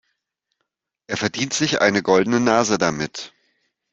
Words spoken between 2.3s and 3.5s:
Nase damit.